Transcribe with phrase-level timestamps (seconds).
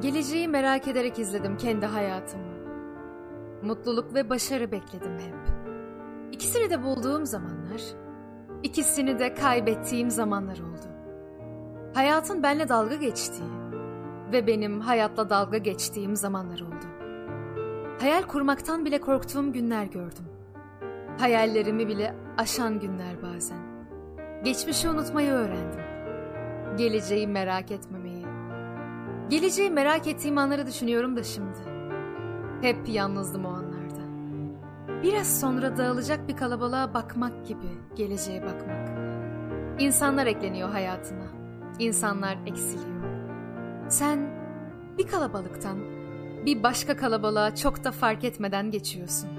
[0.00, 2.58] Geleceği merak ederek izledim kendi hayatımı.
[3.62, 5.34] Mutluluk ve başarı bekledim hep.
[6.32, 7.82] İkisini de bulduğum zamanlar,
[8.62, 10.88] ikisini de kaybettiğim zamanlar oldu.
[11.94, 13.50] Hayatın benle dalga geçtiği
[14.32, 16.86] ve benim hayatla dalga geçtiğim zamanlar oldu.
[18.00, 20.24] Hayal kurmaktan bile korktuğum günler gördüm.
[21.18, 23.58] Hayallerimi bile aşan günler bazen.
[24.44, 25.80] Geçmişi unutmayı öğrendim.
[26.76, 28.17] Geleceği merak etmemeyi.
[29.30, 31.58] Geleceği merak ettiğim anları düşünüyorum da şimdi.
[32.62, 34.02] Hep yalnızdım o anlarda.
[35.02, 38.88] Biraz sonra dağılacak bir kalabalığa bakmak gibi geleceğe bakmak.
[39.78, 41.26] İnsanlar ekleniyor hayatına.
[41.78, 42.98] İnsanlar eksiliyor.
[43.88, 44.30] Sen
[44.98, 45.78] bir kalabalıktan
[46.46, 49.30] bir başka kalabalığa çok da fark etmeden geçiyorsun.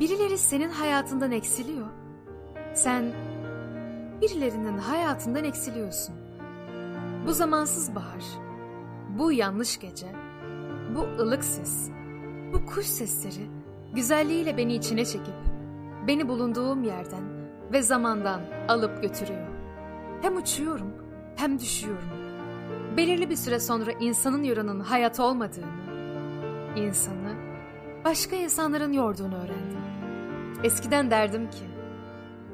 [0.00, 1.86] Birileri senin hayatından eksiliyor.
[2.74, 3.12] Sen
[4.20, 6.14] birilerinin hayatından eksiliyorsun.
[7.26, 8.24] Bu zamansız bahar,
[9.20, 10.06] bu yanlış gece,
[10.94, 11.90] bu ılık ses,
[12.52, 13.50] bu kuş sesleri
[13.94, 15.34] güzelliğiyle beni içine çekip
[16.06, 17.22] beni bulunduğum yerden
[17.72, 19.48] ve zamandan alıp götürüyor.
[20.22, 20.92] Hem uçuyorum
[21.36, 22.08] hem düşüyorum.
[22.96, 25.66] Belirli bir süre sonra insanın yoranın hayat olmadığını,
[26.76, 27.34] insanı
[28.04, 29.80] başka insanların yorduğunu öğrendim.
[30.64, 31.64] Eskiden derdim ki,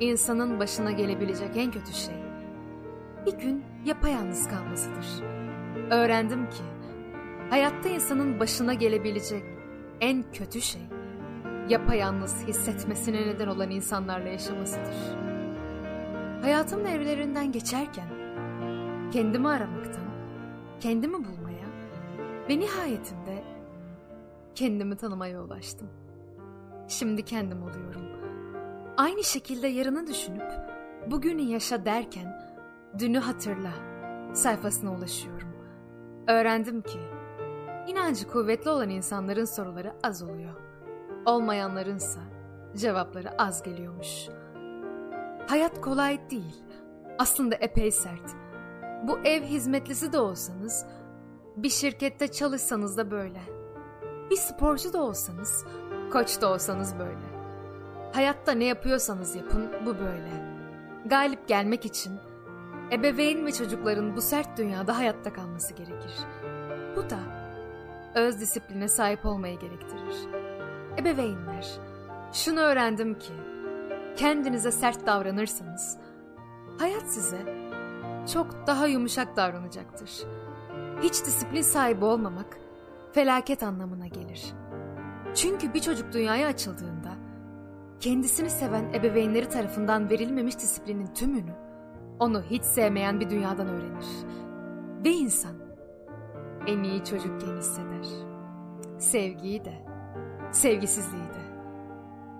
[0.00, 2.14] insanın başına gelebilecek en kötü şey,
[3.26, 5.45] bir gün yapayalnız kalmasıdır.
[5.90, 6.62] Öğrendim ki,
[7.50, 9.42] hayatta insanın başına gelebilecek
[10.00, 10.82] en kötü şey,
[11.68, 14.94] yapayalnız hissetmesine neden olan insanlarla yaşamasıdır.
[16.42, 18.08] Hayatımın evlerinden geçerken,
[19.12, 20.06] kendimi aramaktan,
[20.80, 21.66] kendimi bulmaya
[22.48, 23.44] ve nihayetinde
[24.54, 25.88] kendimi tanımaya ulaştım.
[26.88, 28.02] Şimdi kendim oluyorum.
[28.96, 30.52] Aynı şekilde yarını düşünüp
[31.10, 32.42] bugünü yaşa derken
[32.98, 33.72] dünü hatırla
[34.32, 35.45] sayfasına ulaşıyorum.
[36.28, 36.98] Öğrendim ki
[37.86, 40.54] inancı kuvvetli olan insanların soruları az oluyor.
[41.26, 42.20] Olmayanlarınsa
[42.76, 44.28] cevapları az geliyormuş.
[45.46, 46.62] Hayat kolay değil.
[47.18, 48.36] Aslında epey sert.
[49.02, 50.86] Bu ev hizmetlisi de olsanız,
[51.56, 53.40] bir şirkette çalışsanız da böyle.
[54.30, 55.64] Bir sporcu da olsanız,
[56.12, 57.26] koç da olsanız böyle.
[58.12, 60.56] Hayatta ne yapıyorsanız yapın bu böyle.
[61.06, 62.12] Galip gelmek için
[62.92, 66.12] ebeveyn ve çocukların bu sert dünyada hayatta kalması gerekir.
[66.96, 67.18] Bu da
[68.14, 70.16] öz disipline sahip olmayı gerektirir.
[70.98, 71.66] Ebeveynler,
[72.32, 73.32] şunu öğrendim ki
[74.16, 75.98] kendinize sert davranırsanız
[76.78, 77.38] hayat size
[78.32, 80.10] çok daha yumuşak davranacaktır.
[81.02, 82.58] Hiç disiplin sahibi olmamak
[83.12, 84.44] felaket anlamına gelir.
[85.34, 87.10] Çünkü bir çocuk dünyaya açıldığında
[88.00, 91.65] kendisini seven ebeveynleri tarafından verilmemiş disiplinin tümünü
[92.20, 94.06] onu hiç sevmeyen bir dünyadan öğrenir.
[95.04, 95.54] Ve insan
[96.66, 98.06] en iyi çocukken hisseder.
[98.98, 99.74] Sevgiyi de,
[100.52, 101.46] sevgisizliği de.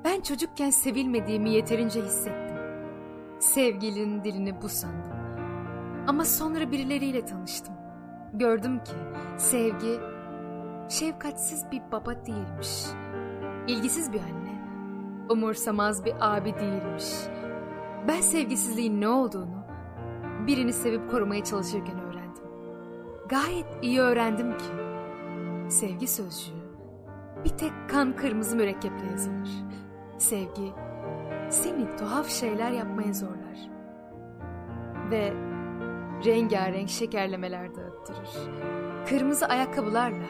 [0.04, 2.56] Ben çocukken sevilmediğimi yeterince hissettim.
[3.38, 5.16] Sevgilinin dilini bu sandım.
[6.06, 7.74] Ama sonra birileriyle tanıştım.
[8.32, 8.92] Gördüm ki
[9.36, 10.00] sevgi
[10.88, 12.86] şefkatsiz bir baba değilmiş.
[13.68, 14.62] İlgisiz bir anne,
[15.30, 17.04] umursamaz bir abi değilmiş.
[18.08, 19.55] Ben sevgisizliğin ne olduğunu
[20.46, 22.42] birini sevip korumaya çalışırken öğrendim.
[23.28, 24.64] Gayet iyi öğrendim ki
[25.68, 26.66] sevgi sözcüğü
[27.44, 29.50] bir tek kan kırmızı mürekkeple yazılır.
[30.18, 30.72] Sevgi
[31.50, 33.70] seni tuhaf şeyler yapmaya zorlar.
[35.10, 35.32] Ve
[36.24, 38.28] rengarenk şekerlemeler dağıttırır.
[39.08, 40.26] Kırmızı ayakkabılarla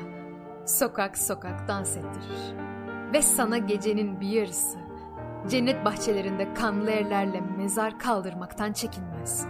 [0.66, 2.56] sokak sokak dans ettirir.
[3.12, 4.78] Ve sana gecenin bir yarısı
[5.48, 9.46] cennet bahçelerinde kanlı ellerle mezar kaldırmaktan çekinmez.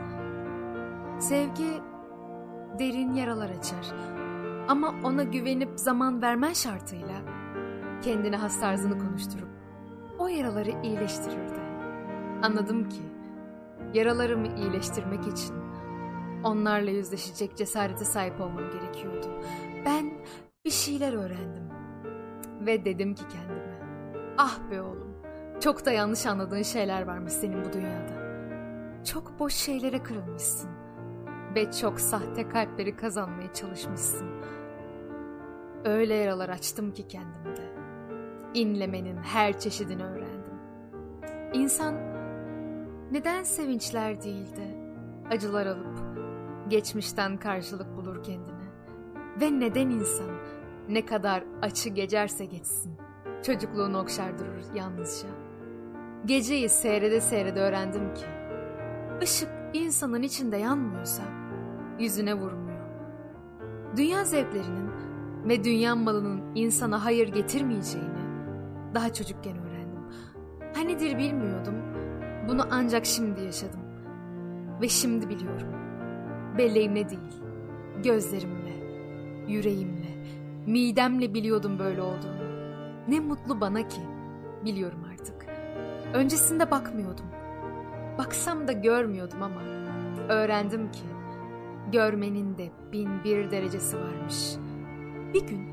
[1.19, 1.83] Sevgi
[2.79, 3.95] derin yaralar açar
[4.69, 7.15] ama ona güvenip zaman vermen şartıyla
[8.03, 9.49] kendine has tarzını konuşturup
[10.19, 11.61] o yaraları iyileştirirdi.
[12.43, 13.03] Anladım ki
[13.95, 15.55] yaralarımı iyileştirmek için
[16.45, 19.27] onlarla yüzleşecek cesarete sahip olmam gerekiyordu.
[19.85, 20.13] Ben
[20.65, 21.65] bir şeyler öğrendim
[22.61, 23.79] ve dedim ki kendime
[24.39, 25.17] ah be oğlum
[25.61, 28.27] çok da yanlış anladığın şeyler varmış senin bu dünyada.
[29.05, 30.86] Çok boş şeylere kırılmışsın
[31.57, 34.27] ve çok sahte kalpleri kazanmaya çalışmışsın.
[35.85, 37.73] Öyle yaralar açtım ki kendimde.
[38.55, 40.55] İnlemenin her çeşidini öğrendim.
[41.53, 41.95] İnsan
[43.13, 44.77] neden sevinçler değil de
[45.31, 45.99] acılar alıp
[46.69, 48.67] geçmişten karşılık bulur kendine?
[49.41, 50.31] Ve neden insan
[50.89, 52.97] ne kadar açı geçerse geçsin
[53.43, 55.29] çocukluğunu okşar durur yalnızca?
[56.25, 58.27] Geceyi seyrede seyrede öğrendim ki
[59.23, 61.46] ışık insanın içinde yanmıyorsa
[61.99, 62.87] yüzüne vurmuyor.
[63.97, 64.91] Dünya zevklerinin
[65.45, 68.27] ve dünya malının insana hayır getirmeyeceğini
[68.95, 70.03] daha çocukken öğrendim.
[70.75, 71.75] Hanidir bilmiyordum.
[72.49, 73.81] Bunu ancak şimdi yaşadım.
[74.81, 75.69] Ve şimdi biliyorum.
[76.59, 77.43] Belleğimle değil,
[78.05, 78.73] gözlerimle,
[79.49, 80.25] yüreğimle,
[80.67, 82.47] midemle biliyordum böyle olduğunu.
[83.09, 84.01] Ne mutlu bana ki.
[84.65, 85.47] Biliyorum artık.
[86.15, 87.27] Öncesinde bakmıyordum.
[88.19, 89.61] Baksam da görmüyordum ama
[90.29, 91.16] öğrendim ki
[91.93, 94.57] görmenin de bin bir derecesi varmış.
[95.35, 95.69] Bir gün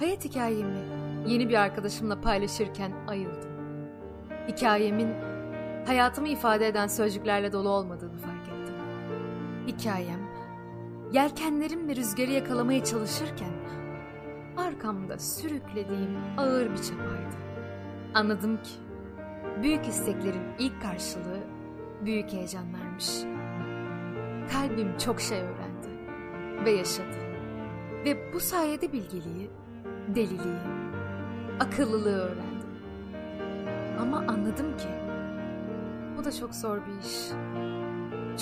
[0.00, 0.78] hayat hikayemi
[1.26, 3.50] yeni bir arkadaşımla paylaşırken ayıldım.
[4.48, 5.08] Hikayemin
[5.86, 8.74] hayatımı ifade eden sözcüklerle dolu olmadığını fark ettim.
[9.66, 10.20] Hikayem
[11.12, 13.52] yelkenlerimle rüzgarı yakalamaya çalışırken
[14.56, 17.36] arkamda sürüklediğim ağır bir çapaydı.
[18.14, 18.72] Anladım ki
[19.62, 21.40] büyük isteklerin ilk karşılığı
[22.04, 23.10] büyük heyecanlarmış.
[24.52, 25.88] Kalbim çok şey öğrendi
[26.64, 27.16] ve yaşadı.
[28.04, 29.50] Ve bu sayede bilgeliği,
[30.08, 30.58] deliliği,
[31.60, 32.68] akıllılığı öğrendim.
[34.00, 34.88] Ama anladım ki
[36.16, 37.30] bu da çok zor bir iş.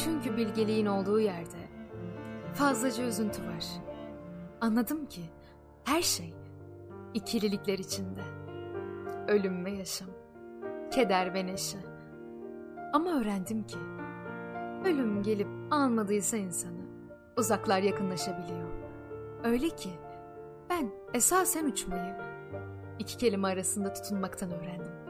[0.05, 1.69] Çünkü bilgeliğin olduğu yerde
[2.55, 3.65] fazlaca üzüntü var.
[4.61, 5.23] Anladım ki
[5.85, 6.35] her şey
[7.15, 8.21] ikililikler içinde.
[9.29, 10.09] Ölüm ve yaşam,
[10.91, 11.79] keder ve neşe.
[12.93, 13.79] Ama öğrendim ki
[14.85, 16.83] ölüm gelip almadıysa insanı
[17.37, 18.69] uzaklar yakınlaşabiliyor.
[19.45, 19.91] Öyle ki
[20.71, 22.15] ben esasen uçmayı
[22.99, 25.02] iki kelime arasında tutunmaktan öğrendim.